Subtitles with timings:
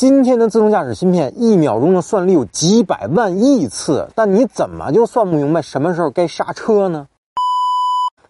[0.00, 7.06] 今天的自动驾驶芯片一秒钟的算力有几百万亿次，但你怎么就算不明白什么时候该刹车呢？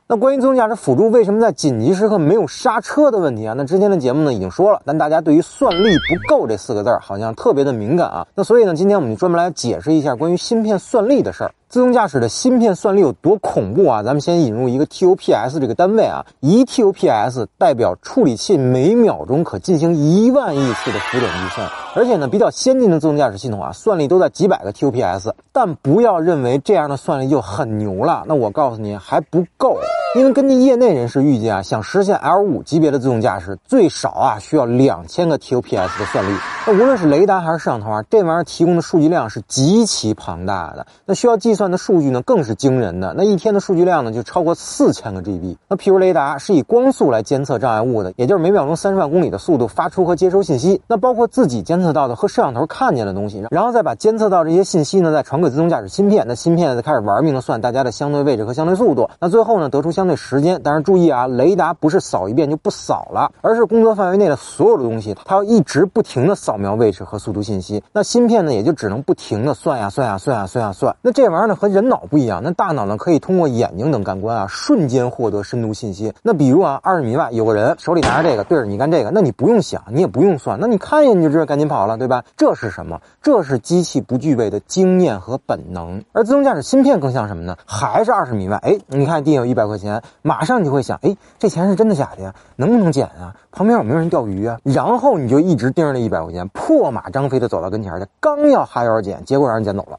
[0.08, 3.54] 那关于自动驾驶辅助为什么在紧急时刻没有刹车的问题啊？
[3.56, 8.26] 那之前的节目呢已经说了，但大家对于“算力不够”这四个字儿好像特别的敏感啊。
[8.34, 11.54] 那所以呢，今天我们就专门来解释一下关于芯片算力的事儿。
[11.70, 14.02] 自动驾驶的芯片算力有多恐怖啊？
[14.02, 25.30] 咱们先引入一个 TOPS 这个单位啊，一 TOPS 代表处理器每秒钟可进行一万亿次的浮点计算，而且呢，比较先进的自动驾驶系统啊，算力都在几百个 TOPS。
[25.52, 29.76] 但不要认为这样的算力就很牛了，那我告诉你还不够，
[30.16, 36.36] 因为根据业内人士预计啊，想实现 L5 级别的自动驾驶，最少啊需要两千个 TOPS 的算力。
[36.66, 43.14] 那无论是雷达还是摄像头啊，这玩意儿提供的数据量是极其庞大的，那需要计算的数据呢更是惊人的。
[43.16, 45.56] 那一天的数据量呢就超过四千个 GB。
[45.68, 50.78] 那譬如雷达是以光速来监测障碍物的，也就是每秒钟三十万公里的速度发出和接收信息。
[50.86, 56.26] 那包括自己监测到的和摄像头看见的东西，然后再把监测到这些信息呢再传给自动驾驶芯片。
[56.28, 59.08] 那芯片再开始玩命的算大家的相对位置和相对速度。
[59.18, 60.60] 那最后呢得出相对时间。
[60.62, 67.82] 但是注意啊，雷达不是扫一遍就不扫了，而是工作范围内的所有的东西，它要一直不停的扫描位置和速度信息。
[67.92, 70.94] 那芯片呢也就只能不停的算呀算呀算呀算呀算。
[71.02, 76.12] 那这玩意儿呢和人脑不一样，那大脑呢可以通过眼睛等感官啊瞬间获得深度信息。
[76.22, 82.22] 那比如啊二十米外有个人手里拿着这个对着你干这个，那你不用想，你也不用算，那你看一眼你就知道赶紧跑了，对吧？
[82.36, 83.00] 这是什么？
[83.22, 86.02] 这是机器不具备的经验和本能。
[86.12, 87.56] 而自动驾驶芯片更像什么呢？
[87.64, 92.34] 还是二十米外，哎，你看地上有一百块钱，马上你就会想，哎，这钱是真的假的呀？
[92.56, 93.34] 能不能捡啊？
[93.52, 94.58] 旁边有没有人钓鱼啊？
[94.62, 99.98] 然后你就一直盯着那一百块钱，破马张飞的走到跟前去，刚要哈腰捡，结果让人捡走了。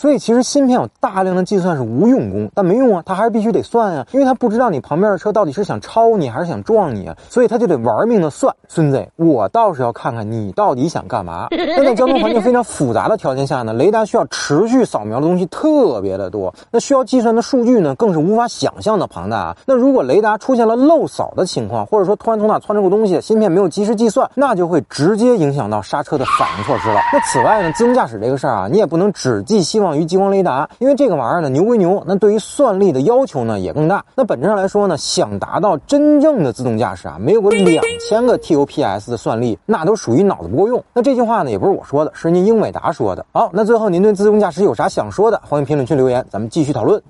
[0.00, 8.50] 所以其实芯片有大量的计算是无用功，但没用啊，它还是必须得算啊，因为它不知道你旁边的车到底是想超你还是想撞你啊，所以它就得玩命的算。
[8.66, 11.48] 孙子，我倒是要看看你到底想干嘛。
[11.52, 19.56] 那在交通环境非常复杂的条件下呢，雷达需要持续扫描的东西特别的多，那需要计算的数据呢更是无法想象的庞大啊。
[19.66, 27.00] 那如果雷达出现了漏扫的情况，或者说突然从哪窜出个东西，芯片没有及时计算，那就会直接影响到刹车的反应措施了。
[27.12, 34.04] 那此外呢，自动驾驶这个事儿啊，你也不能只寄希望于激光雷达，因为这个玩意儿呢牛归牛，那对于算力的要求呢也更大。
[34.14, 40.82] 那本质上来说呢，想达到真正的自动驾驶啊，没有个两千个 TOPS 的算力，那都属于脑子不够用。
[40.92, 43.24] 那这句话呢也不是我说的，是您英伟达说的。
[43.32, 47.00] 好，那最后您对自动驾驶有啥想说的，欢迎评论区留言，咱们继续讨论。